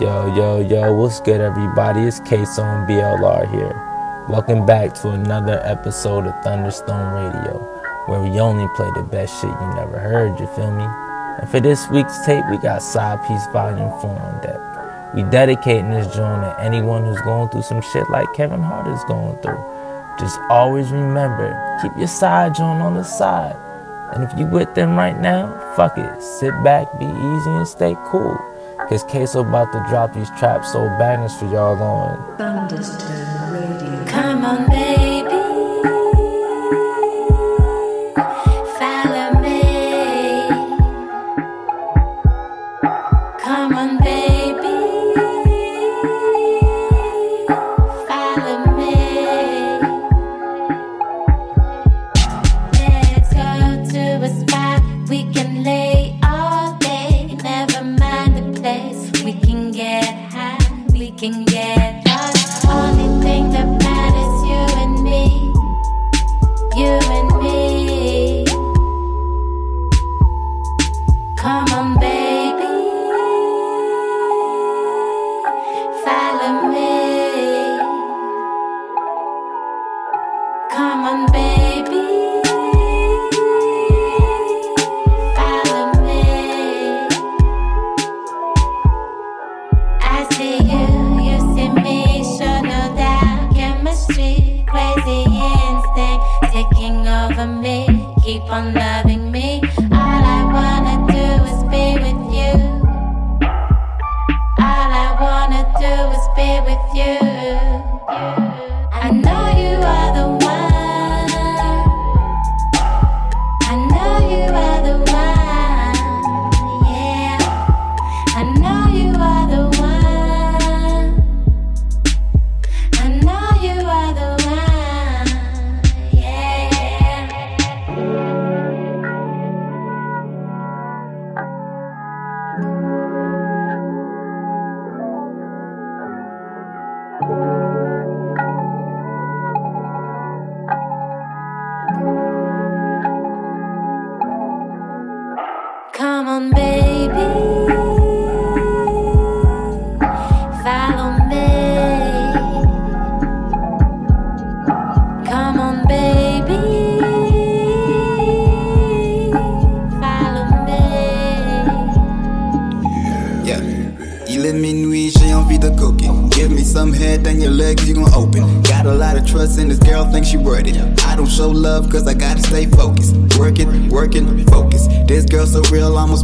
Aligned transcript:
Yo, 0.00 0.34
yo, 0.34 0.60
yo, 0.60 0.94
what's 0.94 1.20
good, 1.20 1.42
everybody? 1.42 2.00
It's 2.00 2.20
and 2.20 2.88
BLR 2.88 3.50
here. 3.50 4.26
Welcome 4.30 4.64
back 4.64 4.94
to 5.02 5.10
another 5.10 5.60
episode 5.62 6.26
of 6.26 6.32
Thunderstone 6.42 7.12
Radio, 7.12 7.58
where 8.06 8.22
we 8.22 8.40
only 8.40 8.66
play 8.76 8.90
the 8.94 9.02
best 9.02 9.38
shit 9.38 9.50
you 9.50 9.74
never 9.74 9.98
heard, 9.98 10.40
you 10.40 10.46
feel 10.56 10.70
me? 10.70 10.84
And 10.84 11.46
for 11.50 11.60
this 11.60 11.86
week's 11.90 12.24
tape, 12.24 12.46
we 12.50 12.56
got 12.56 12.80
Side 12.80 13.22
Piece 13.28 13.46
Volume 13.48 13.90
4 14.00 14.10
on 14.10 14.40
deck. 14.40 15.14
We 15.14 15.22
dedicating 15.24 15.90
this 15.90 16.06
joint 16.16 16.44
to 16.44 16.56
anyone 16.58 17.04
who's 17.04 17.20
going 17.20 17.50
through 17.50 17.64
some 17.64 17.82
shit 17.82 18.08
like 18.08 18.32
Kevin 18.32 18.62
Hart 18.62 18.88
is 18.88 19.04
going 19.04 19.36
through. 19.42 19.62
Just 20.18 20.40
always 20.48 20.90
remember, 20.90 21.78
keep 21.82 21.92
your 21.98 22.08
side 22.08 22.54
joint 22.54 22.80
on 22.80 22.94
the 22.94 23.04
side. 23.04 23.54
And 24.14 24.24
if 24.24 24.32
you 24.38 24.46
with 24.46 24.74
them 24.74 24.96
right 24.96 25.20
now, 25.20 25.74
fuck 25.76 25.98
it. 25.98 26.22
Sit 26.22 26.54
back, 26.64 26.90
be 26.98 27.04
easy, 27.04 27.50
and 27.50 27.68
stay 27.68 27.94
cool. 28.06 28.38
Cause 28.90 29.04
Queso 29.04 29.42
about 29.42 29.70
to 29.70 29.78
drop 29.88 30.12
these 30.14 30.28
trap 30.30 30.64
soul 30.64 30.88
bangers 30.98 31.32
for 31.38 31.44
y'all 31.44 31.80
on 31.80 32.36
Thunderstone 32.36 33.29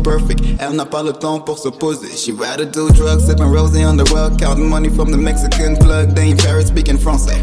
perfect. 0.07 0.41
Elle 0.61 0.77
n'a 0.77 0.87
pas 0.87 1.03
le 1.03 1.13
temps 1.13 1.41
pour 1.41 1.59
se 1.59 1.69
poser. 1.69 2.17
She 2.17 2.31
rather 2.31 2.65
do 2.65 2.89
drugs, 2.91 3.27
sipping 3.27 3.51
rosé 3.51 3.85
on 3.85 3.97
the 3.97 4.09
rug, 4.13 4.39
counting 4.39 4.69
money 4.69 4.89
from 4.89 5.11
the 5.11 5.19
Mexican 5.19 5.77
plug. 5.77 6.15
They 6.15 6.31
in 6.31 6.37
Paris 6.37 6.69
speaking 6.69 6.97
français. 6.97 7.43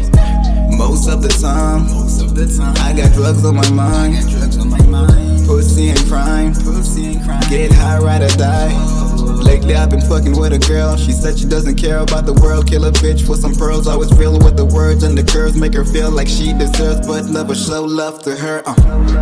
Most 0.70 1.08
of 1.08 1.22
the 1.22 1.28
time, 1.28 1.86
most 1.92 2.22
of 2.22 2.34
the 2.34 2.46
time, 2.46 2.74
I 2.78 2.94
got 2.94 3.12
drugs 3.12 3.44
on 3.44 3.54
my 3.54 3.68
mind. 3.70 4.16
Pussy 5.46 5.90
and 5.90 6.00
crime, 6.08 6.54
pussy 6.54 7.14
and 7.14 7.22
crime. 7.22 7.42
Get 7.50 7.70
high, 7.72 7.98
ride 7.98 8.22
or 8.22 8.34
die. 8.36 9.03
Lately 9.44 9.74
I've 9.74 9.90
been 9.90 10.00
fucking 10.00 10.36
with 10.38 10.52
a 10.52 10.58
girl. 10.58 10.96
She 10.96 11.12
said 11.12 11.38
she 11.38 11.46
doesn't 11.46 11.76
care 11.76 11.98
about 11.98 12.26
the 12.26 12.32
world. 12.34 12.66
Kill 12.66 12.84
a 12.84 12.92
bitch 12.92 13.26
for 13.26 13.36
some 13.36 13.54
pearls. 13.54 13.86
I 13.86 13.96
was 13.96 14.12
real 14.18 14.38
with 14.38 14.56
the 14.56 14.64
words 14.64 15.02
and 15.02 15.16
the 15.16 15.22
curves. 15.22 15.56
Make 15.56 15.74
her 15.74 15.84
feel 15.84 16.10
like 16.10 16.28
she 16.28 16.52
deserves, 16.52 17.06
but 17.06 17.26
never 17.26 17.54
show 17.54 17.84
love 17.84 18.22
to 18.24 18.34
her. 18.34 18.62
Uh. 18.66 18.74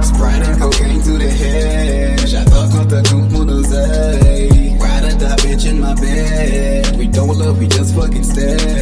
Sprite 0.03 0.43
and 0.43 0.61
cocaine 0.61 1.03
to 1.03 1.13
the 1.19 1.29
head. 1.29 2.21
J'adore 2.27 2.69
quand 2.73 2.87
t'as 2.89 3.03
tout 3.03 3.27
mon 3.31 3.49
oseille. 3.49 4.79
Ride 4.79 5.05
or 5.05 5.19
die 5.19 5.37
bitch 5.43 5.67
in 5.67 5.81
my 5.81 5.95
bed. 5.95 6.97
We 6.97 7.07
don't 7.09 7.37
love, 7.37 7.59
we 7.59 7.67
just 7.67 7.95
fucking 7.95 8.25
stare. 8.25 8.82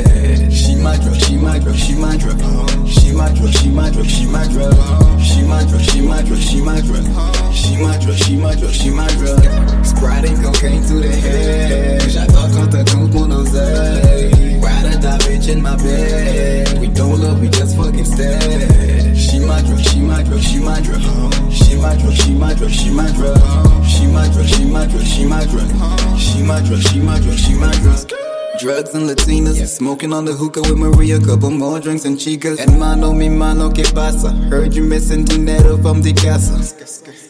Smoking 29.80 30.12
on 30.12 30.26
the 30.26 30.32
hookah 30.34 30.60
with 30.60 30.76
Maria, 30.76 31.18
couple 31.18 31.48
more 31.48 31.80
drinks 31.80 32.04
and 32.04 32.18
chicas. 32.18 32.60
And 32.60 32.78
mano, 32.78 33.14
mi 33.14 33.30
mano, 33.30 33.70
que 33.70 33.84
pasa? 33.94 34.30
Heard 34.50 34.74
you 34.74 34.82
missing 34.82 35.24
dinero 35.24 35.78
from 35.78 36.02
the 36.02 36.12
casa. 36.12 36.52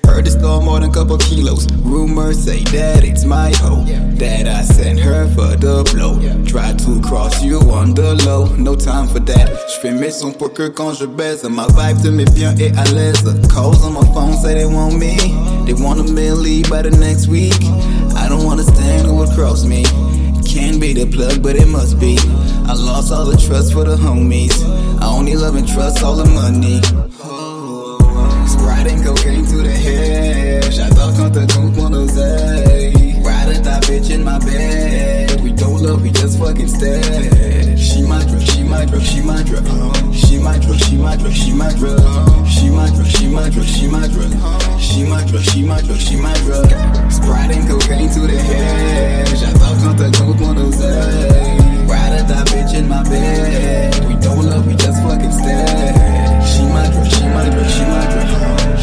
Heard 0.04 0.26
it's 0.26 0.34
stole 0.34 0.60
more 0.60 0.80
than 0.80 0.90
a 0.90 0.92
couple 0.92 1.16
kilos. 1.18 1.68
Rumors 1.84 2.42
say 2.42 2.58
that 2.74 3.04
it's 3.04 3.24
my 3.24 3.52
hoe. 3.62 3.84
That 4.18 4.48
I 4.48 4.62
sent 4.62 4.98
her 4.98 5.28
for 5.28 5.54
the 5.54 5.88
blow. 5.94 6.18
Try 6.44 6.72
to 6.72 7.00
cross 7.02 7.40
you 7.40 7.60
on 7.70 7.94
the 7.94 8.16
low, 8.26 8.46
no 8.56 8.74
time 8.74 9.06
for 9.06 9.20
that. 9.20 9.46
J'fais 9.70 9.92
mes 9.92 10.10
sons 10.10 10.32
pour 10.32 10.52
que 10.52 10.70
quand 10.70 10.94
je 10.94 11.06
baise, 11.06 11.44
ma 11.44 11.68
vibe 11.68 12.02
te 12.02 12.08
met 12.08 12.34
bien 12.34 12.52
et 12.58 12.72
à 12.76 12.84
l'aise. 12.90 13.22
Calls 13.48 13.80
on 13.84 13.92
my 13.92 14.04
phone 14.12 14.34
say 14.34 14.54
they 14.54 14.66
want 14.66 14.98
me. 14.98 15.14
They 15.66 15.74
want 15.74 16.00
a 16.00 16.12
million 16.12 16.68
by 16.68 16.82
the 16.82 16.90
next 16.90 17.28
week. 17.28 17.62
I 18.16 18.28
don't 18.28 18.48
understand 18.50 19.06
who 19.06 19.14
would 19.18 19.30
cross 19.36 19.64
me. 19.64 19.84
Can 20.50 20.80
be 20.80 20.92
the 20.92 21.06
plug, 21.06 21.44
but 21.44 21.54
it 21.54 21.68
must 21.68 22.00
be. 22.00 22.18
I 22.66 22.74
lost 22.74 23.12
all 23.12 23.24
the 23.24 23.36
trust 23.36 23.72
for 23.72 23.84
the 23.84 23.94
homies. 23.94 24.52
I 25.00 25.06
only 25.06 25.36
love 25.36 25.54
and 25.54 25.66
trust 25.66 26.02
all 26.02 26.16
the 26.16 26.24
money. 26.24 26.80
Oh, 27.22 28.46
Sprite 28.48 28.90
and 28.90 29.04
cocaine 29.04 29.46
to 29.46 29.58
the 29.62 29.70
head. 29.70 30.64
J'adore 30.72 31.12
quand 31.16 31.30
t'as 31.30 31.46
tout 31.46 31.70
mon 31.76 31.92
oseille. 31.92 33.14
Ride 33.22 33.62
die 33.62 33.80
bitch 33.86 34.10
in 34.10 34.24
my 34.24 34.40
bed. 34.40 35.40
We 35.40 35.52
don't 35.52 35.80
love, 35.82 36.02
we 36.02 36.10
just 36.10 36.36
fucking 36.40 36.66
stare 36.66 37.69
my 38.10 38.24
drug, 38.24 38.42
she 38.42 38.62
my 38.64 38.84
drug, 38.84 39.02
she 39.02 39.22
my 39.22 39.42
drug. 39.44 39.64
She 40.12 40.38
my 40.38 40.58
drug, 40.58 40.78
she 40.80 40.96
my 40.96 41.16
drug, 41.16 41.32
she 41.32 41.52
my 41.52 41.72
drug. 41.74 42.46
She 42.46 42.68
my 42.68 42.90
drug, 42.90 43.06
she 43.06 43.28
my 43.28 43.48
drug, 43.48 43.66
she 43.66 43.86
my 43.86 44.08
drug. 44.08 44.32
She 44.80 45.04
my 45.04 45.24
drug, 45.26 45.42
she 45.42 45.62
my 45.62 45.80
drug, 45.80 45.98
she 45.98 46.16
my 46.16 46.34
drug. 46.44 46.66
Sprite 47.12 47.54
and 47.54 47.68
cocaine 47.68 48.10
to 48.10 48.20
the 48.26 48.36
head. 48.36 49.28
Já 49.38 49.52
tá 49.52 49.68
conta 49.82 50.10
como 50.18 50.34
quando 50.34 50.68
usei. 50.68 51.56
Ride 51.86 52.26
that 52.26 52.50
bitch 52.50 52.74
in 52.74 52.88
my 52.88 53.02
bed. 53.04 53.94
We 54.08 54.14
don't 54.16 54.44
love, 54.44 54.66
we 54.66 54.74
just 54.74 55.00
fucking 55.02 55.30
stay. 55.30 55.94
She 56.50 56.62
my 56.66 56.90
drug, 56.90 57.06
she 57.14 57.24
my 57.30 57.48
drug, 57.48 57.68
she 57.74 57.84
my 57.94 58.04
drug. 58.10 58.26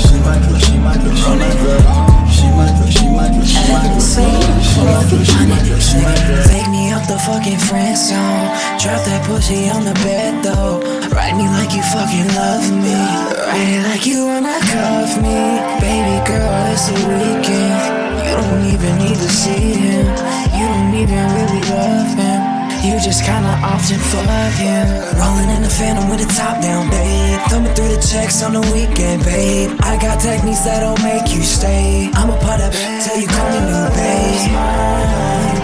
She 0.03 0.15
my 0.23 0.37
drug, 0.39 0.61
she 0.63 0.77
my 0.79 0.95
drug, 1.03 1.17
she 1.21 1.31
my 1.35 1.51
drug. 1.59 1.83
She 2.31 2.47
my 2.55 2.67
drug, 2.77 2.91
she 2.95 3.07
my 3.17 3.27
drug, 3.27 3.45
she 3.45 3.59
my 3.73 3.87
drug 3.91 4.46
friend 7.67 7.97
zone. 7.97 8.47
Drop 8.79 9.03
that 9.07 9.23
pussy 9.27 9.69
on 9.69 9.83
the 9.83 9.93
bed 10.03 10.43
though. 10.43 10.79
Ride 11.11 11.35
me 11.35 11.47
like 11.47 11.71
you 11.75 11.83
fucking 11.83 12.27
love 12.35 12.67
me. 12.71 12.95
Ride 12.95 13.71
it 13.75 13.83
like 13.87 14.05
you 14.07 14.25
wanna 14.25 14.55
cuff 14.71 15.11
me. 15.19 15.37
Baby 15.83 16.17
girl, 16.27 16.51
it's 16.71 16.87
a 16.87 16.97
weekend. 17.07 17.79
You 18.23 18.33
don't 18.39 18.65
even 18.71 18.93
need 19.03 19.19
to 19.19 19.29
see 19.29 19.75
him. 19.83 20.07
You 20.55 20.65
don't 20.67 20.93
even 20.95 21.23
really 21.35 21.63
love 21.71 22.11
him. 22.15 22.39
You 22.83 22.95
just 23.03 23.23
kinda 23.23 23.53
often 23.63 23.99
fuck 23.99 24.55
him. 24.55 24.87
Rolling 25.19 25.49
in 25.55 25.61
the 25.63 25.69
phantom 25.69 26.09
with 26.09 26.21
the 26.23 26.31
top 26.33 26.61
down, 26.61 26.89
babe. 26.89 27.39
Thumbing 27.49 27.73
through 27.75 27.91
the 27.95 28.01
checks 28.01 28.43
on 28.43 28.53
the 28.53 28.63
weekend, 28.71 29.23
babe. 29.23 29.71
I 29.81 29.97
got 29.97 30.19
techniques 30.19 30.63
that'll 30.63 30.99
make 31.03 31.27
you 31.35 31.43
stay. 31.43 32.09
I'm 32.13 32.29
a 32.29 32.37
part 32.45 32.61
of 32.61 32.71
it 32.73 32.87
till 33.03 33.17
you 33.19 33.27
call 33.27 33.47
me 33.51 33.59
new 33.69 33.85
babe. 33.95 35.56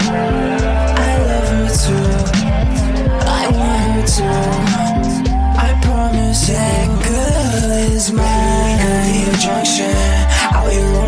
To. 4.16 4.22
I 4.22 5.76
promise 5.82 6.46
that 6.46 6.86
girl 7.02 7.70
is 7.72 8.12
mine. 8.12 8.78
Girl, 8.78 9.04
need 9.10 9.28
a 9.28 9.36
junction. 9.38 9.90
Out 10.54 10.70
here 10.70 11.03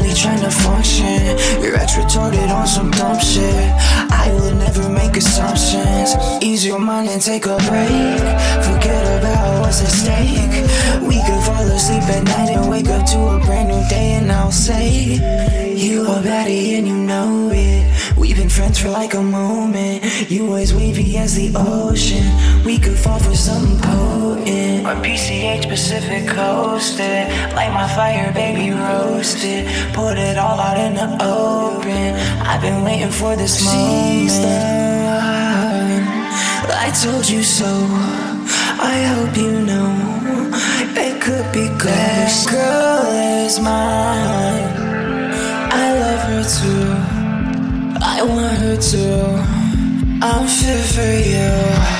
We've 18.76 18.84
been 18.84 18.92
friends 18.92 18.96
for 18.96 19.00
like 19.00 19.14
a 19.14 19.22
moment. 19.22 20.30
You 20.30 20.56
as 20.56 20.74
wavy 20.74 21.16
as 21.18 21.34
the 21.34 21.52
ocean. 21.56 22.24
We 22.64 22.78
could 22.78 22.98
fall 22.98 23.18
for 23.18 23.34
something 23.34 23.78
potent. 23.80 24.84
My 24.84 24.94
PCH 24.96 25.68
Pacific 25.68 26.28
coasted. 26.28 27.28
Light 27.54 27.72
my 27.72 27.88
fire, 27.94 28.32
baby, 28.32 28.70
roasted. 28.70 29.66
Put 29.94 30.18
it 30.18 30.36
all 30.36 30.58
out 30.58 30.78
in 30.78 30.94
the 30.94 31.08
open. 31.24 32.14
I've 32.42 32.60
been 32.60 32.82
waiting 32.84 33.10
for 33.10 33.36
this 33.36 33.64
moment. 33.64 34.66
I 36.68 36.90
told 37.02 37.28
you 37.28 37.42
so. 37.42 37.70
I 38.78 39.02
hope 39.12 39.36
you 39.36 39.52
know 39.52 40.52
it 40.96 41.20
could 41.20 41.52
be 41.52 41.68
good. 41.78 42.26
This 42.26 42.46
girl 42.50 43.06
is 43.44 43.58
mine. 43.58 44.68
I 45.72 45.98
love 45.98 46.22
her 46.28 46.44
too. 46.44 47.15
I 48.18 48.22
want 48.22 48.56
her 48.56 48.76
to. 48.76 49.06
I'm 50.22 50.48
fit 50.48 50.82
for 50.94 51.02
you. 51.02 51.95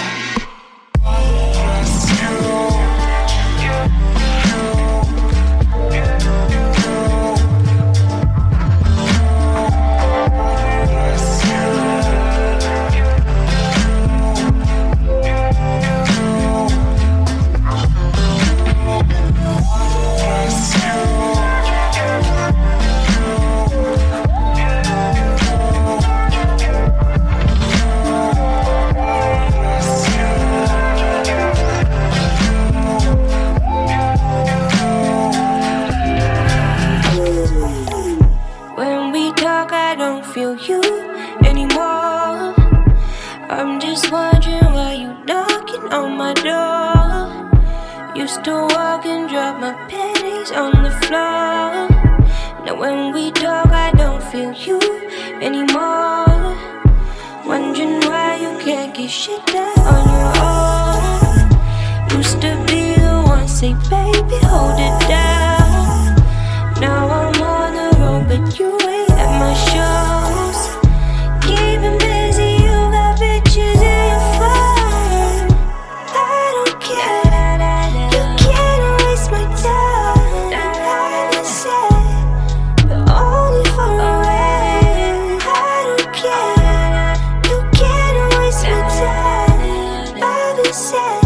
I've 90.78 91.25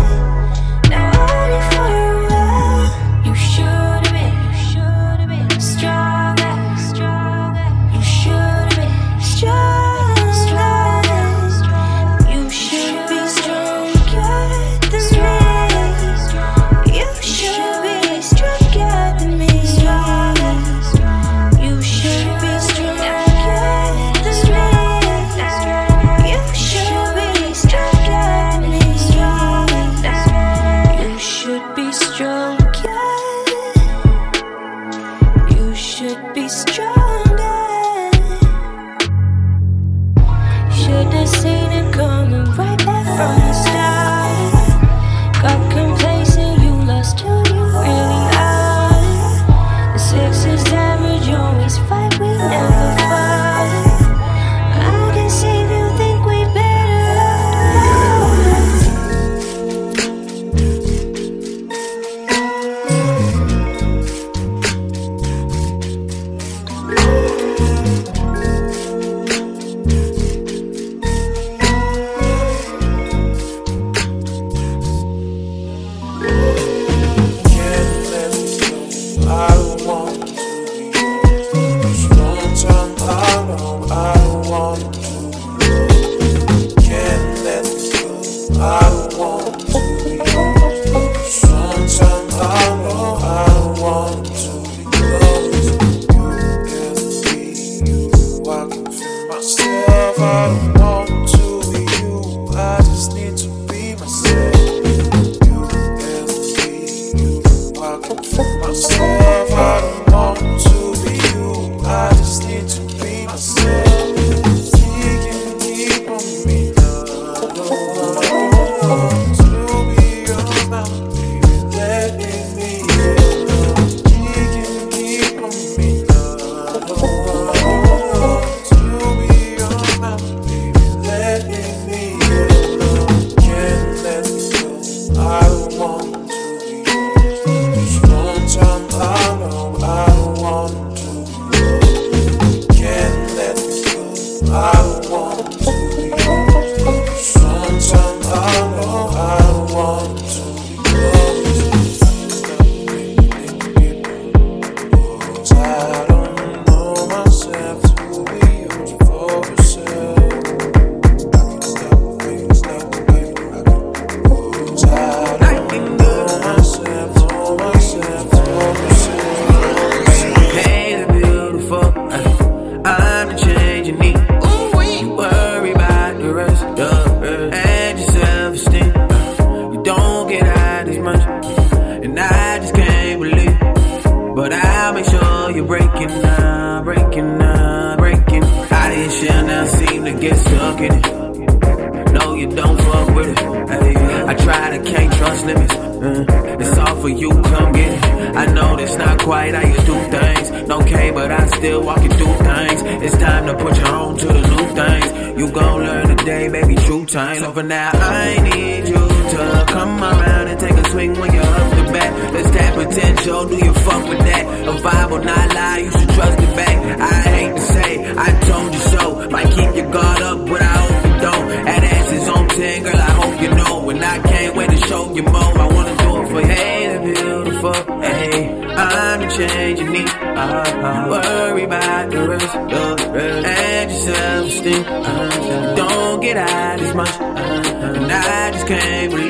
fuck 213.84 214.08
with 214.08 214.18
that? 214.18 214.44
A 214.68 214.72
vibe 214.84 215.10
will 215.10 215.24
not 215.24 215.54
lie, 215.54 215.78
you 215.78 215.90
should 215.90 216.10
trust 216.10 216.38
it 216.38 216.56
back. 216.56 216.76
I 217.00 217.14
hate 217.30 217.54
to 217.54 217.60
say, 217.60 217.90
I 218.16 218.28
told 218.48 218.72
you 218.74 218.80
so. 218.80 219.28
Might 219.30 219.50
keep 219.56 219.74
your 219.76 219.90
guard 219.90 220.22
up, 220.22 220.38
but 220.46 220.62
I 220.62 220.76
hope 220.82 221.04
you 221.06 221.14
don't. 221.26 221.48
That 221.64 221.84
ass 221.84 222.12
is 222.12 222.28
on 222.28 222.48
10, 222.48 222.82
girl, 222.82 222.96
I 222.96 223.10
hope 223.20 223.42
you 223.42 223.50
know. 223.54 223.90
And 223.90 224.04
I 224.04 224.18
can't 224.30 224.56
wait 224.56 224.70
to 224.70 224.76
show 224.88 225.14
you 225.14 225.22
more. 225.22 225.58
I 225.58 225.66
wanna 225.74 225.96
do 225.96 226.22
it 226.22 226.28
for 226.30 226.40
you. 226.40 226.46
Hey, 226.46 226.96
the 226.96 227.00
beautiful, 227.12 228.00
hey. 228.02 228.60
I'm 228.80 229.20
the 229.20 229.28
change 229.36 229.80
you. 229.80 230.04
Uh-huh. 230.40 231.08
Worry 231.10 231.64
about 231.64 232.10
the 232.10 232.28
rest, 232.28 232.52
the 232.54 233.10
rest. 233.12 233.46
And 233.46 233.90
your 233.90 234.00
self-esteem. 234.00 234.84
Uh-huh. 234.84 235.74
Don't 235.76 236.20
get 236.20 236.36
out 236.36 236.80
as 236.80 236.94
much. 236.94 237.08
Uh-huh. 237.08 237.94
And 237.96 238.12
I 238.12 238.50
just 238.52 238.66
can't 238.66 239.10
believe. 239.10 239.29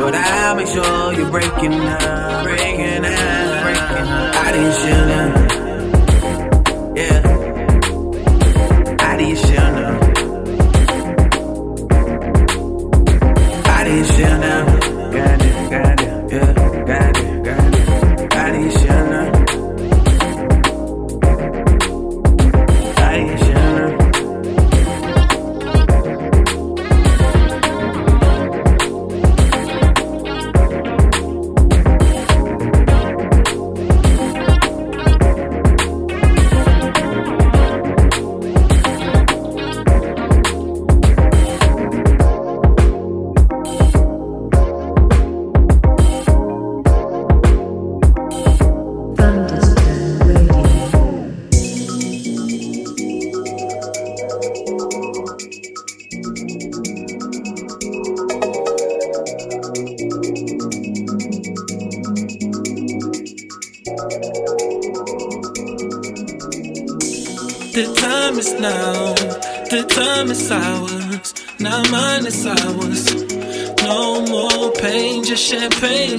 But 0.00 0.14
I'll 0.14 0.56
make 0.56 0.66
sure 0.66 1.12
you're 1.12 1.30
breaking 1.30 1.74
up, 1.74 2.44
breaking 2.44 3.04
out, 3.04 3.62
breaking 3.62 4.08
out. 4.08 4.34
I 4.34 4.52
didn't 4.52 4.72
share 4.80 5.06
now. 5.06 5.59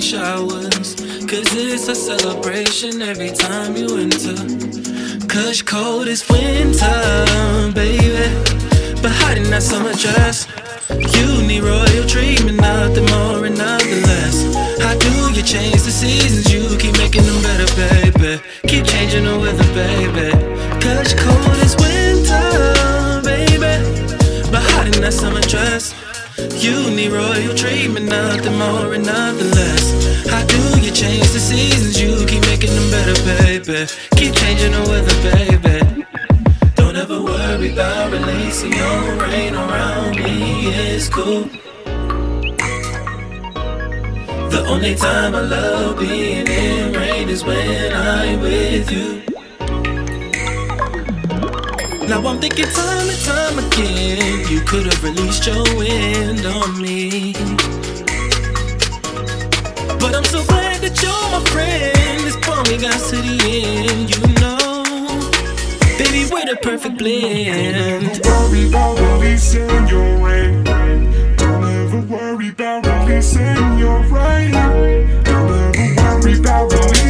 Showers. 0.01 0.95
Cause 1.29 1.47
it's 1.53 1.87
a 1.87 1.95
celebration 1.95 3.01
every 3.01 3.29
time 3.29 3.75
you 3.75 3.97
enter. 3.97 4.35
Cause 5.27 5.61
cold 5.61 6.07
is 6.07 6.27
winter, 6.27 7.71
baby. 7.73 8.27
But 9.01 9.11
hot 9.11 9.37
in 9.37 9.49
that 9.51 9.63
summer 9.63 9.93
dress. 9.93 10.47
You 10.89 11.47
need 11.47 11.63
royal 11.63 12.07
treatment, 12.07 12.59
nothing 12.59 13.05
more 13.05 13.45
and 13.45 13.57
nothing 13.57 14.01
less. 14.03 14.55
How 14.81 14.97
do 14.97 15.33
you 15.37 15.43
change 15.43 15.81
the 15.83 15.91
seasons? 15.91 16.30
Baby. 33.85 33.91
Keep 34.15 34.35
changing 34.35 34.71
the 34.71 34.81
weather, 34.89 35.17
baby. 35.31 36.05
Don't 36.75 36.95
ever 36.95 37.21
worry 37.21 37.73
about 37.73 38.11
releasing 38.11 38.73
your 38.73 39.15
rain 39.17 39.55
around 39.55 40.15
me. 40.15 40.67
It's 40.67 41.09
cool. 41.09 41.49
The 44.49 44.65
only 44.67 44.95
time 44.95 45.35
I 45.35 45.41
love 45.41 45.99
being 45.99 46.47
in 46.47 46.93
rain 46.93 47.29
is 47.29 47.43
when 47.43 47.93
I'm 47.93 48.41
with 48.41 48.91
you. 48.91 49.21
Now 52.07 52.27
I'm 52.27 52.39
thinking 52.39 52.65
time 52.65 53.09
and 53.09 53.21
time 53.23 53.59
again, 53.59 54.47
you 54.49 54.59
could 54.61 54.85
have 54.85 55.03
released 55.03 55.47
your 55.47 55.63
wind 55.77 56.45
on 56.45 56.81
me. 56.81 57.33
But 59.99 60.15
I'm 60.15 60.25
so 60.25 60.43
glad 60.43 60.70
that 60.81 61.01
you're 61.01 61.29
my 61.31 61.41
friend. 61.51 62.19
This 62.25 62.35
brought 62.37 62.67
me 62.69 62.77
guys 62.77 63.09
to 63.11 63.17
the 63.17 63.37
end, 63.45 64.09
you 64.09 64.21
know. 64.41 64.83
Baby, 65.97 66.27
we're 66.31 66.45
the 66.45 66.57
perfect 66.61 66.97
blend. 66.97 68.21
Don't 68.23 68.49
worry 68.49 68.67
about 68.67 68.99
releasing 68.99 69.87
your 69.87 70.17
rain. 70.25 70.63
Don't 71.37 71.63
ever 71.63 72.01
worry 72.01 72.49
about 72.49 72.85
releasing 72.85 73.77
your 73.77 74.01
rain. 74.09 74.51
Don't 75.23 75.51
ever 75.51 76.01
worry 76.01 76.39
about 76.39 76.73
releasing 76.73 77.00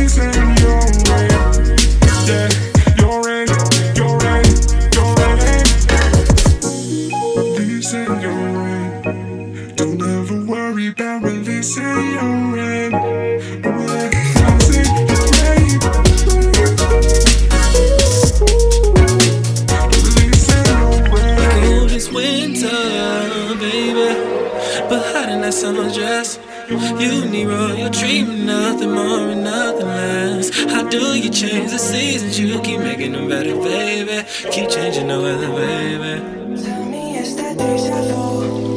You 27.02 27.26
need 27.26 27.48
royal 27.48 27.90
treatment, 27.90 28.46
nothing 28.46 28.92
more 28.92 29.30
and 29.30 29.44
nothing 29.44 29.88
less. 29.88 30.56
How 30.72 30.88
do 30.88 31.18
you 31.18 31.32
change 31.32 31.72
the 31.72 31.80
seasons? 31.80 32.40
You 32.40 32.62
keep 32.62 32.80
making 32.80 33.14
them 33.14 33.28
better, 33.28 33.56
baby. 33.56 34.24
Keep 34.52 34.70
changing 34.70 35.08
the 35.08 35.20
weather, 35.20 35.50
baby. 35.50 36.62
Tell 36.62 36.86
me 36.86 37.18
it's 37.18 37.34
that 37.34 37.58
deja 37.58 38.02
vu. 38.04 38.71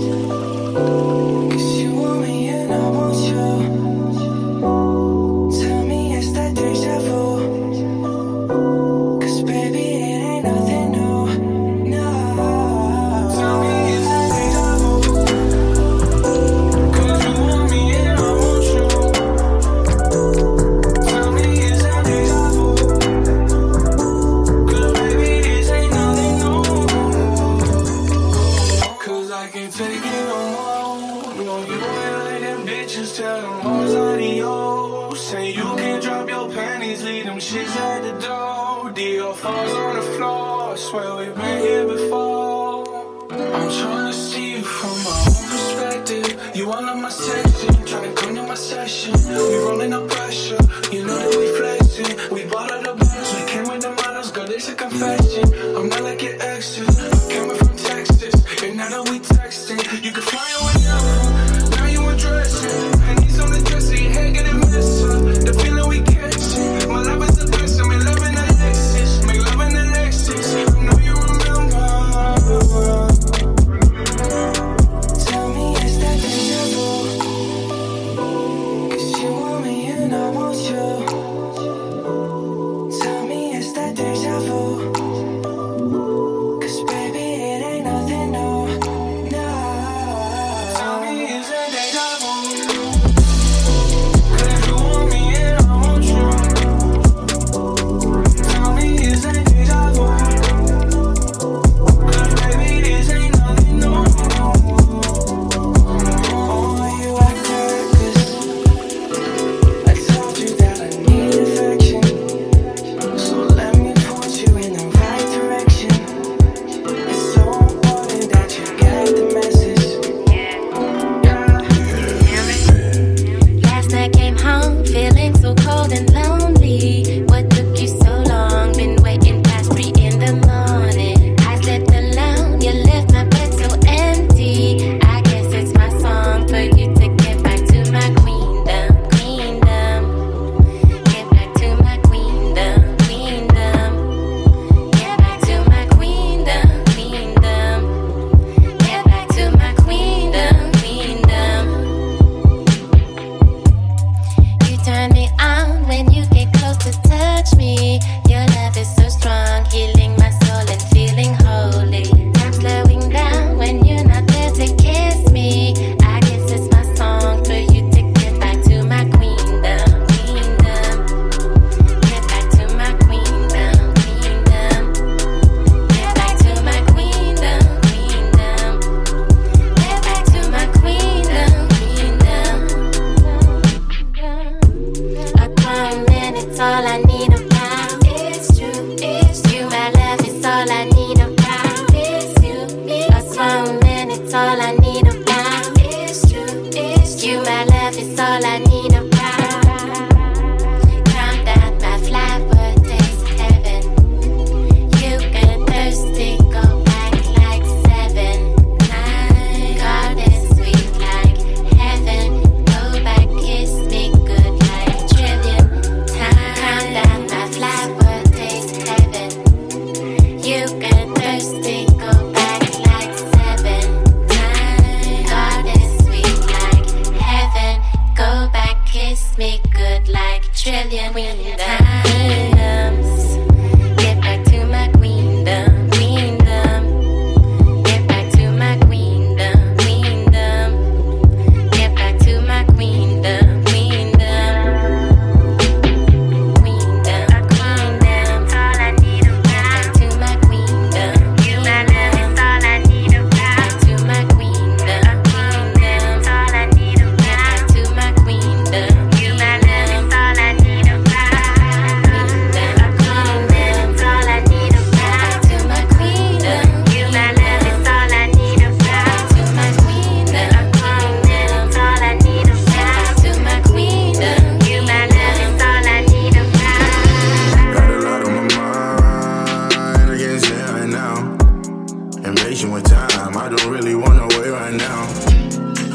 With 282.65 282.85
time. 282.85 283.37
I 283.37 283.51
don't 283.51 283.71
really 283.71 283.95
wanna 283.95 284.27
wait 284.39 284.49
right 284.49 284.73
now. 284.73 285.07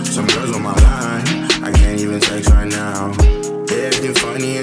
Some 0.03 0.27
girls 0.27 0.55
on 0.55 0.61
my 0.61 0.71
line, 0.71 1.63
I 1.63 1.71
can't 1.73 1.99
even 1.99 2.19
text 2.19 2.49
right 2.51 2.67
now. 2.67 3.11
They're 3.65 3.87
acting 3.87 4.13
funny 4.13 4.57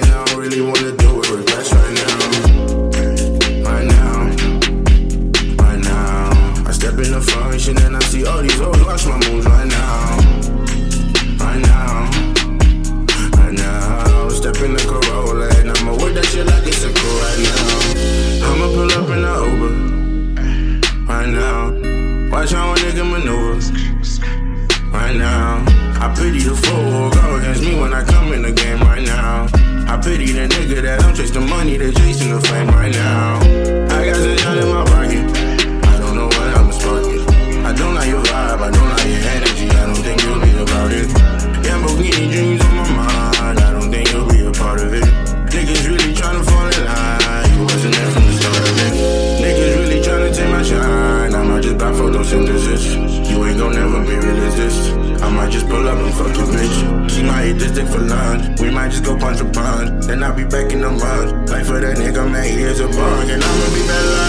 that 62.47 62.55
nigga, 62.55 62.59
man, 62.59 62.59
he 62.59 62.63
is 62.63 62.79
a 62.79 62.87
bug. 62.87 63.29
And 63.29 63.43
I'ma 63.43 63.75
be 63.75 63.87
back 63.87 64.26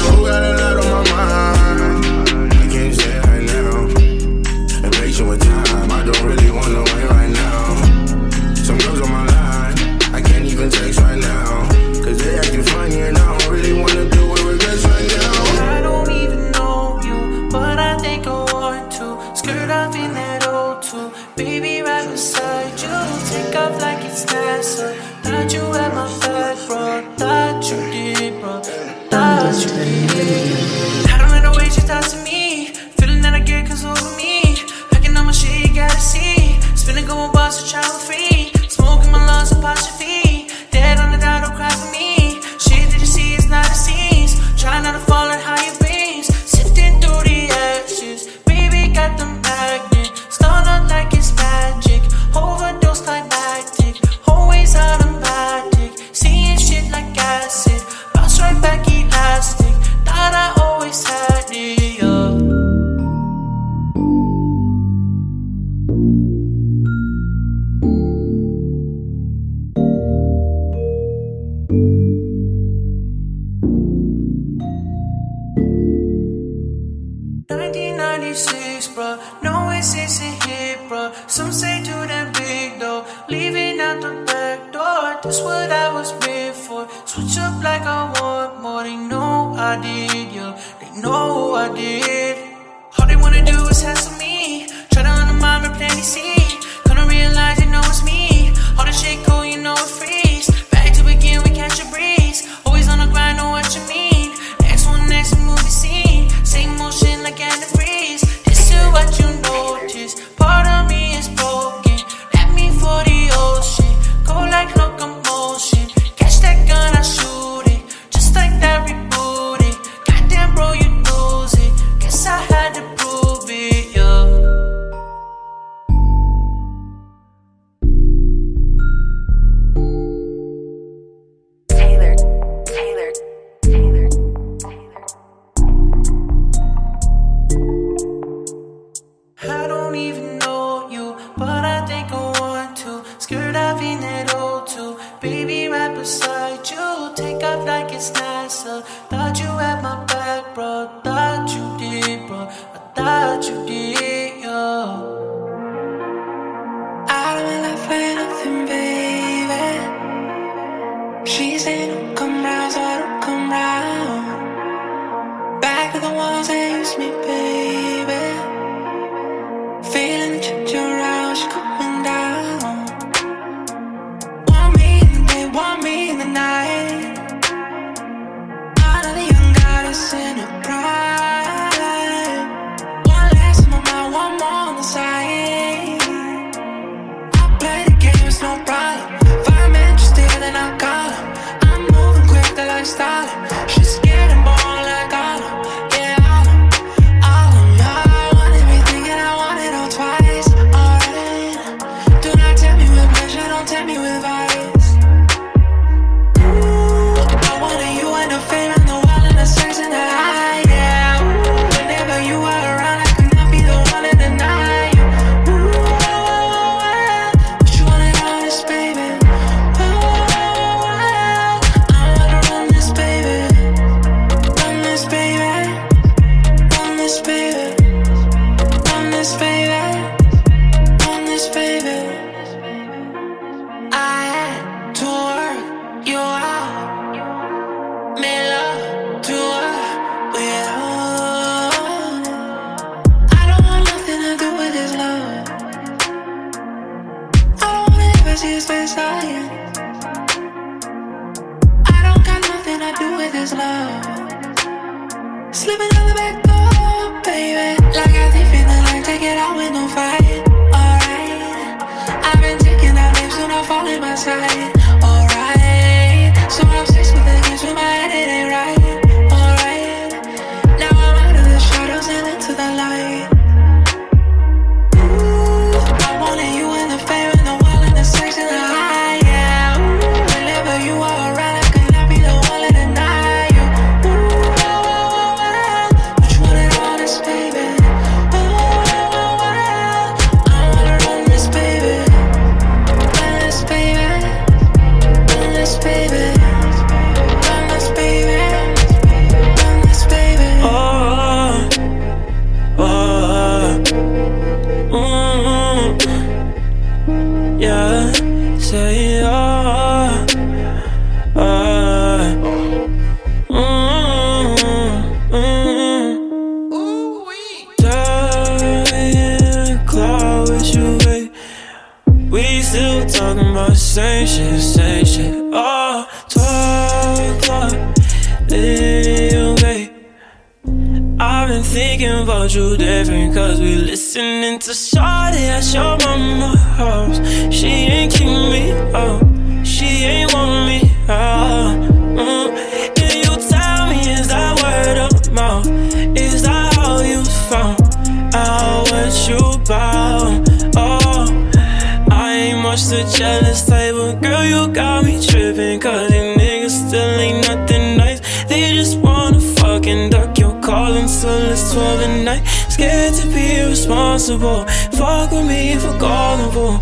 you 355.09 355.19
got 355.19 355.29
tripping 355.29 355.81
cause 355.81 356.11
these 356.11 356.37
niggas 356.37 356.89
still 356.89 357.21
ain't 357.21 357.47
nothing 357.49 357.97
nice. 357.97 358.45
They 358.45 358.75
just 358.75 358.99
wanna 358.99 359.41
fucking 359.41 360.11
duck 360.11 360.39
your 360.39 360.61
call 360.61 360.93
until 360.93 361.53
it's 361.53 361.73
12 361.73 362.01
at 362.03 362.25
night. 362.25 362.45
Scared 362.69 363.15
to 363.15 363.27
be 363.29 363.63
responsible. 363.63 364.65
Fuck 364.93 365.33
with 365.33 365.47
me 365.47 365.73
if 365.73 365.85
I'm 365.85 365.99
gullible. 365.99 366.79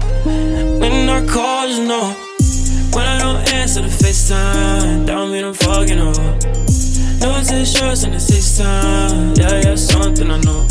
When 0.80 1.08
I 1.08 1.26
call, 1.26 1.68
you 1.68 1.86
know. 1.86 2.14
When 2.92 3.06
I 3.06 3.18
don't 3.18 3.52
answer 3.52 3.82
the 3.82 3.88
FaceTime, 3.88 5.06
don't 5.06 5.30
mean 5.30 5.44
I'm 5.44 5.54
fucking 5.54 5.98
over. 5.98 6.32
No 7.20 7.42
t-shirts 7.44 8.04
in 8.04 8.12
the 8.12 8.20
six 8.20 8.58
time. 8.58 9.34
Yeah, 9.36 9.60
yeah, 9.60 9.74
something 9.74 10.30
I 10.30 10.40
know. 10.40 10.66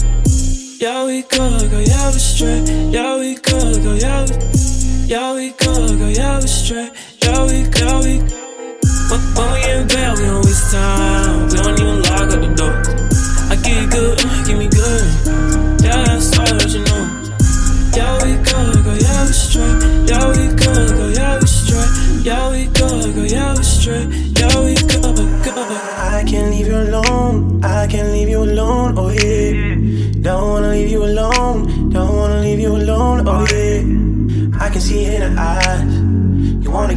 Yeah, 0.80 1.06
we 1.06 1.22
could 1.24 1.70
go, 1.72 1.80
yeah, 1.80 2.12
we 2.12 2.20
straight. 2.20 2.68
Yeah, 2.92 3.20
we 3.20 3.36
could 3.36 3.84
go, 3.84 3.94
yeah, 3.94 4.26
we. 4.26 4.66
Yeah, 5.08 5.36
we 5.36 5.52
could 5.52 6.00
go, 6.00 6.08
yeah, 6.08 6.40
we 6.40 6.48
straight. 6.48 6.92
Yeah, 7.26 7.46
we, 7.48 7.58
yeah, 7.80 8.00
we. 8.06 8.14
When, 9.10 9.48
we 9.54 9.60
in 9.72 9.88
bed, 9.88 10.18
we 10.18 10.26
don't 10.26 10.46
waste 10.46 10.72
time. 10.72 11.48
We 11.50 11.58
don't 11.58 11.80
even 11.80 11.85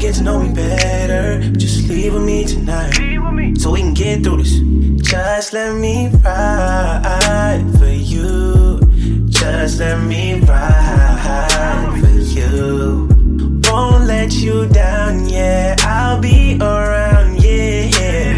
get 0.08 0.16
to 0.16 0.22
know 0.22 0.40
me 0.40 0.54
better. 0.54 1.38
Just 1.58 1.86
leave 1.88 2.14
with 2.14 2.22
me 2.22 2.42
tonight. 2.44 2.94
So 3.58 3.72
we 3.72 3.80
can 3.80 3.92
get 3.92 4.24
through 4.24 4.38
this. 4.42 4.54
Just 5.02 5.52
let 5.52 5.74
me 5.74 6.08
ride 6.24 7.64
for 7.78 7.92
you. 8.12 8.80
Just 9.28 9.80
let 9.80 10.00
me 10.02 10.40
ride 10.40 11.98
for 12.00 12.18
you. 12.36 13.08
Won't 13.64 14.04
let 14.04 14.32
you 14.32 14.66
down, 14.68 15.28
yeah. 15.28 15.76
I'll 15.80 16.18
be 16.20 16.58
around, 16.58 17.42
yeah. 17.42 18.36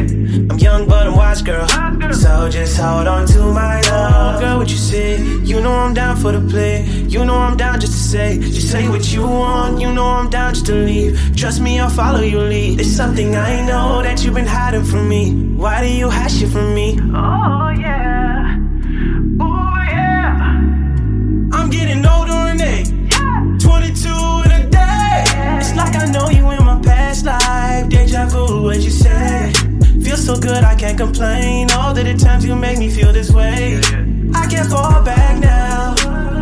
I'm 0.51 0.59
young 0.59 0.89
but 0.89 1.07
I'm 1.07 1.15
wise, 1.15 1.41
girl. 1.41 1.69
So 2.13 2.49
just 2.49 2.79
hold 2.79 3.07
on 3.07 3.27
to 3.29 3.41
my 3.53 3.81
love, 3.83 4.41
girl. 4.41 4.59
What 4.59 4.71
you 4.71 4.77
say? 4.77 5.23
You 5.23 5.61
know 5.61 5.73
I'm 5.73 5.95
down 5.95 6.17
for 6.17 6.33
the 6.33 6.41
play. 6.51 6.85
You 7.15 7.25
know 7.25 7.37
I'm 7.37 7.57
down 7.57 7.79
just 7.79 7.93
to 7.93 7.99
say. 8.11 8.39
Just 8.41 8.71
say 8.73 8.89
what 8.89 9.13
you 9.13 9.23
want. 9.23 9.81
You 9.81 9.93
know 9.93 10.05
I'm 10.05 10.29
down 10.31 10.55
just 10.55 10.67
to 10.67 10.75
leave. 10.75 11.37
Trust 11.37 11.61
me, 11.61 11.79
I'll 11.79 11.89
follow 11.89 12.21
your 12.21 12.45
lead. 12.49 12.81
It's 12.81 12.91
something 12.91 13.37
I 13.37 13.65
know 13.67 14.03
that 14.03 14.25
you've 14.25 14.35
been 14.35 14.47
hiding 14.47 14.85
from 14.85 15.09
me. 15.09 15.33
Why 15.63 15.81
do 15.83 15.89
you 15.89 16.11
hide 16.11 16.33
it 16.33 16.49
from 16.49 16.75
me? 16.75 16.99
Oh 17.01 17.69
yeah. 17.85 18.59
Oh 19.41 19.77
yeah. 19.95 20.29
I'm 21.53 21.71
getting 21.71 22.05
older 22.05 22.41
and 22.51 22.59
they 22.59 22.83
22 23.59 24.09
in 24.45 24.51
a 24.59 24.63
day. 24.71 25.25
It's 25.61 25.75
like 25.77 25.95
I 25.95 26.07
know 26.11 26.29
you 26.31 26.51
in 26.51 26.65
my 26.65 26.81
past 26.83 27.25
life. 27.25 27.89
Deja 27.89 28.27
vu, 28.27 28.65
what 28.65 28.81
you 28.81 28.91
say? 28.91 29.53
Feel 30.03 30.17
so 30.17 30.35
good, 30.37 30.65
I 30.65 30.75
can't 30.75 30.99
complain. 30.99 31.71
All 31.71 31.91
of 31.91 31.97
the 31.97 32.15
times 32.15 32.45
you 32.45 32.57
make 32.57 32.79
me 32.79 32.91
feel 32.91 33.13
this 33.13 33.31
way. 33.31 33.81
I 34.35 34.47
can't 34.51 34.69
fall 34.69 35.03
back 35.05 35.39
now. 35.39 35.95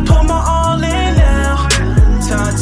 Put 0.07 0.23
my 0.25 0.41
all 0.47 0.68
in 0.68 0.68
now. 0.68 0.68
Time 0.68 0.68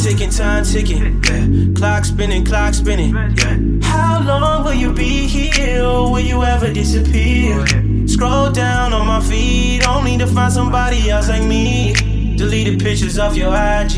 ticking, 0.08 0.30
time 0.30 0.64
ticking. 0.64 1.22
Yeah. 1.24 1.74
Clock 1.74 2.04
spinning, 2.04 2.44
clock 2.44 2.74
spinning. 2.74 3.14
Yeah. 3.14 3.58
How 3.86 4.22
long 4.22 4.64
will 4.64 4.74
you 4.74 4.92
be 4.92 5.26
here? 5.26 5.82
Will 5.82 6.20
you 6.20 6.42
ever 6.42 6.72
disappear? 6.72 7.66
Scroll 8.06 8.50
down 8.50 8.92
on 8.94 9.06
my 9.06 9.20
feed, 9.20 9.84
only 9.86 10.16
to 10.18 10.26
find 10.26 10.52
somebody 10.52 11.10
else 11.10 11.28
like 11.28 11.42
me. 11.42 11.92
Deleted 12.36 12.80
pictures 12.80 13.18
of 13.18 13.36
your 13.36 13.52
IG. 13.54 13.92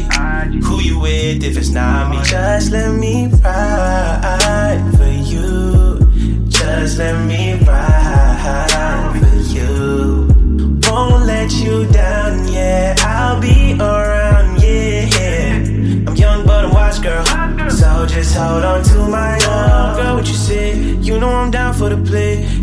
Who 0.64 0.80
you 0.80 0.98
with 0.98 1.44
if 1.44 1.56
it's 1.56 1.70
not 1.70 2.10
me? 2.10 2.18
Just 2.24 2.72
let 2.72 2.92
me 2.92 3.26
ride 3.44 4.82
for 4.96 5.12
you. 5.32 6.00
Just 6.48 6.98
let 6.98 7.24
me 7.26 7.54
ride 7.64 9.12
for 9.20 9.36
you. 9.54 10.26
Won't 10.90 11.26
let 11.26 11.52
you 11.52 11.86
down, 11.92 12.09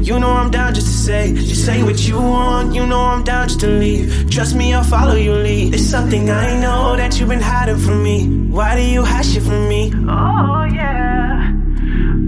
You 0.07 0.17
know 0.21 0.31
I'm 0.31 0.49
down 0.49 0.73
just 0.73 0.87
to 0.87 0.93
say. 0.93 1.33
Just 1.33 1.65
say 1.65 1.83
what 1.83 2.07
you 2.07 2.15
want. 2.15 2.73
You 2.73 2.87
know 2.87 3.01
I'm 3.01 3.25
down 3.25 3.49
just 3.49 3.59
to 3.59 3.67
leave. 3.67 4.29
Trust 4.29 4.55
me, 4.55 4.73
I'll 4.73 4.81
follow 4.81 5.15
your 5.15 5.35
lead. 5.43 5.73
It's 5.73 5.83
something 5.83 6.29
I 6.29 6.57
know 6.61 6.95
that 6.95 7.19
you've 7.19 7.27
been 7.27 7.41
hiding 7.41 7.77
from 7.77 8.03
me. 8.03 8.25
Why 8.47 8.77
do 8.77 8.83
you 8.83 9.03
hide 9.03 9.25
it 9.25 9.41
from 9.41 9.67
me? 9.67 9.91
Oh 10.07 10.63
yeah. 10.73 11.51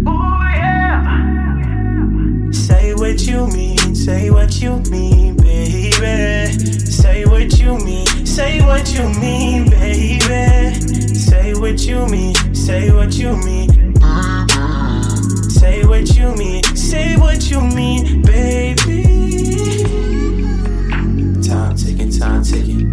Oh 0.05 0.41
yeah. 0.59 2.51
Say 2.51 2.93
what 2.95 3.21
you 3.25 3.47
mean, 3.47 3.95
say 3.95 4.29
what 4.29 4.61
you 4.61 4.79
mean, 4.91 5.37
baby. 5.37 6.51
Say 6.51 7.23
what 7.23 7.57
you 7.61 7.77
mean, 7.77 8.25
say 8.25 8.59
what 8.59 8.93
you 8.93 9.07
mean, 9.21 9.69
baby. 9.69 10.75
Say 11.15 11.53
what 11.53 11.79
you 11.85 12.05
mean, 12.07 12.35
say 12.53 12.91
what 12.91 13.13
you 13.17 13.37
mean. 13.37 13.69
Say 15.49 15.85
what 15.85 16.15
you 16.15 16.35
mean, 16.35 16.63
say 16.89 17.15
what 17.17 17.51
you 17.51 17.61
mean, 17.61 18.23
baby. 18.23 19.03
Time 21.47 21.75
ticking, 21.75 22.09
time 22.09 22.43
ticking. 22.43 22.91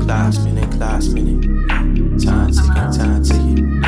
Clock 0.00 0.32
spinning, 0.32 0.70
clock 0.72 1.00
spinning. 1.00 1.42
Time 2.18 2.50
ticking, 2.50 2.90
time 2.98 3.22
ticking. 3.22 3.80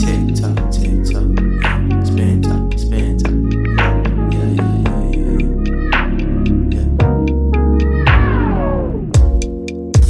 Tick 0.00 0.34
tock, 0.40 0.56
tick 0.72 1.04
tock. 1.04 1.30
Spin 2.06 2.40
top, 2.40 2.78
spin. 2.78 3.18
Yeah, 4.32 4.48
yeah, 4.58 4.72
yeah, 4.86 5.02
yeah, 5.18 5.44
yeah. 6.74 6.88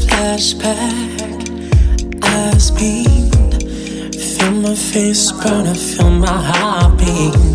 Flashback, 0.04 1.18
eyes 2.22 2.70
beam. 2.70 3.30
Feel 4.12 4.52
my 4.62 4.74
face 4.76 5.33
burn, 5.33 5.66
I 5.66 5.74
feel 5.74 6.11
my 6.11 6.28
heart 6.28 6.98
beat. 7.00 7.54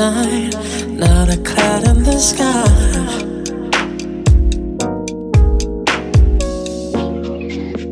Night, 0.00 0.56
not 0.88 1.28
a 1.28 1.36
cloud 1.42 1.86
in 1.86 2.02
the 2.02 2.18
sky. 2.18 2.64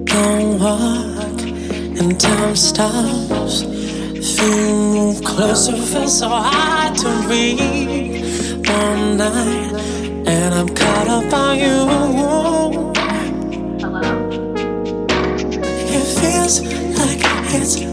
Don't 0.06 0.58
walk 0.58 1.40
and 2.00 2.18
time 2.18 2.56
stops. 2.56 3.60
Feel 4.36 4.94
move 4.94 5.22
closer, 5.22 5.76
feel 5.76 6.08
so 6.08 6.30
hard 6.30 6.96
to 6.96 7.10
reach. 7.28 8.22
One 8.66 9.18
night, 9.18 9.74
and 10.26 10.54
I'm 10.54 10.68
caught 10.68 11.08
up 11.08 11.30
on 11.34 11.58
you. 11.58 12.92
It 15.92 16.06
feels 16.18 16.62
like 16.98 17.20
it's 17.52 17.87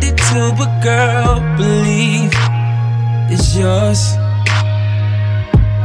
Did 0.00 0.16
too, 0.16 0.50
but 0.56 0.80
girl, 0.82 1.38
believe 1.58 2.30
it's 3.30 3.54
yours. 3.54 4.14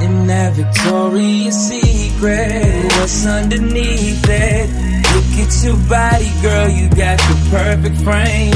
In 0.02 0.26
that 0.28 0.54
Victoria's 0.56 1.56
Secret, 1.56 2.86
what's 2.98 3.26
underneath 3.28 4.24
it? 4.30 4.70
Look 5.14 5.46
at 5.46 5.64
your 5.64 5.76
body, 5.90 6.32
girl, 6.42 6.70
you 6.70 6.90
got 6.90 7.20
the 7.20 7.48
perfect 7.52 7.98
frame. 7.98 8.56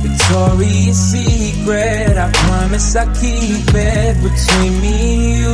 Victoria's 0.00 0.96
Secret, 0.96 2.16
I 2.16 2.30
promise 2.32 2.94
I'll 2.94 3.12
keep 3.16 3.66
it 3.74 4.14
between 4.22 4.80
me 4.80 4.94
and 5.12 5.38
you. 5.40 5.52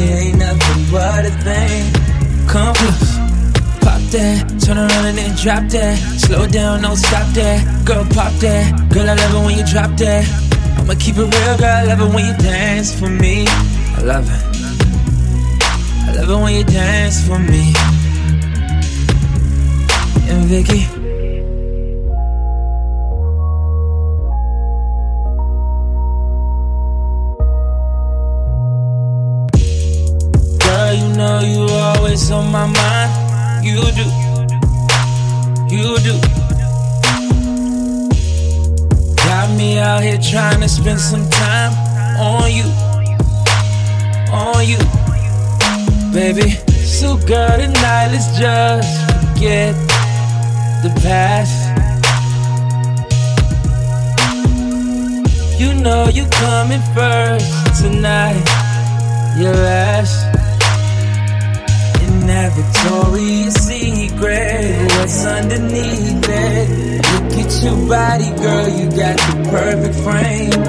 It 0.00 0.22
ain't 0.22 0.38
nothing 0.38 0.92
but 0.92 1.24
a 1.24 1.30
thing. 1.42 2.46
Come. 2.46 2.76
Pop 2.76 3.21
that, 4.12 4.60
turn 4.60 4.78
around 4.78 5.06
and 5.06 5.18
then 5.18 5.34
drop 5.36 5.64
that. 5.72 5.96
Slow 6.20 6.46
down, 6.46 6.82
don't 6.82 6.96
stop 6.96 7.26
that. 7.34 7.84
Girl, 7.84 8.04
pop 8.04 8.32
that. 8.44 8.88
Girl, 8.92 9.08
I 9.08 9.14
love 9.14 9.34
it 9.34 9.46
when 9.46 9.58
you 9.58 9.64
drop 9.64 9.96
that. 9.98 10.24
I'ma 10.78 10.94
keep 10.98 11.16
it 11.16 11.24
real, 11.24 11.56
girl. 11.58 11.76
I 11.76 11.84
love 11.84 12.00
it 12.00 12.14
when 12.14 12.24
you 12.26 12.36
dance 12.36 12.92
for 12.98 13.08
me. 13.08 13.44
I 13.48 14.02
love 14.02 14.28
it. 14.28 14.42
I 16.08 16.12
love 16.16 16.30
it 16.30 16.42
when 16.44 16.54
you 16.54 16.64
dance 16.64 17.26
for 17.26 17.38
me. 17.38 17.72
And 20.30 20.44
Vicky. 20.46 20.86
You 30.92 31.08
know 31.16 31.40
you 31.40 31.66
always 31.70 32.30
on 32.30 32.52
my 32.52 32.66
mind. 32.66 33.31
You 33.62 33.80
do. 33.92 34.02
You 35.70 35.96
do. 35.98 36.18
Got 39.18 39.56
me 39.56 39.78
out 39.78 40.02
here 40.02 40.18
trying 40.18 40.60
to 40.62 40.68
spend 40.68 40.98
some 40.98 41.30
time 41.30 41.72
on 42.18 42.50
you. 42.50 42.64
On 44.32 44.66
you. 44.66 44.78
Baby. 46.12 46.50
So, 46.72 47.16
girl, 47.18 47.56
tonight 47.56 48.08
let's 48.10 48.36
just 48.36 48.88
forget 49.12 49.76
the 50.82 50.90
past. 51.00 51.54
You 55.60 55.72
know 55.72 56.08
you 56.08 56.26
coming 56.30 56.82
first 56.96 57.80
tonight. 57.80 58.42
Your 59.38 59.54
last 59.54 60.31
that 62.32 62.52
Victoria's 62.56 63.54
Secret. 63.54 64.92
What's 64.96 65.24
underneath 65.26 66.28
it? 66.28 66.68
Look 67.12 67.32
at 67.44 67.52
your 67.62 67.78
body, 67.88 68.30
girl. 68.40 68.68
You 68.78 68.86
got 69.02 69.16
the 69.20 69.34
perfect 69.52 69.96
frame. 70.04 70.60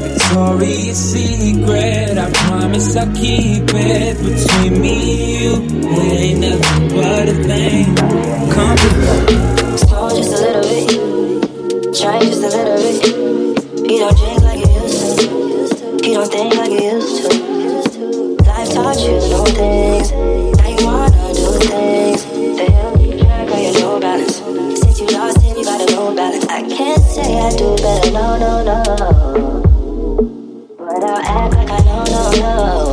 Victoria's 0.00 0.98
Secret. 1.12 2.16
I 2.16 2.30
promise 2.32 2.96
I'll 2.96 3.14
keep 3.14 3.68
it 3.68 4.16
between 4.28 4.80
me 4.80 4.96
and 5.46 5.70
you. 5.72 5.90
It 5.90 6.20
ain't 6.24 6.40
nothing 6.40 6.88
but 6.96 7.28
a 7.28 7.36
thing. 7.48 7.96
Come 8.54 8.78
Slow 9.76 10.08
just 10.16 10.32
a 10.32 10.40
little 10.40 10.64
bit. 10.72 10.90
Try 12.00 12.20
just 12.20 12.42
a 12.42 12.50
little 12.56 12.76
bit. 12.84 13.90
You 13.90 13.98
don't 14.02 14.16
drink 14.16 14.40
like 14.48 14.60
you 14.64 14.72
used 14.82 15.18
to. 15.18 15.24
You 16.06 16.14
don't 16.14 16.32
think 16.32 16.54
like 16.54 16.70
you 16.70 16.82
used 16.96 17.22
to. 17.22 17.50
Life 18.48 18.72
taught 18.72 18.98
you 19.00 19.12
new 19.30 19.44
things. 19.58 20.39
You 25.00 25.06
lost 25.06 25.38
it, 25.38 25.56
you 25.56 25.64
got 25.64 25.80
a 25.80 25.86
new 25.86 26.14
balance. 26.14 26.44
I 26.44 26.60
can't 26.60 27.02
say 27.02 27.38
I 27.40 27.48
do 27.56 27.74
better, 27.76 28.10
no, 28.12 28.36
no, 28.38 28.62
no. 28.62 28.82
But 30.76 31.04
I'll 31.04 31.16
act 31.16 31.54
like 31.54 31.70
I 31.70 31.78
know, 31.84 32.04
no, 32.04 32.30
no. 32.32 32.89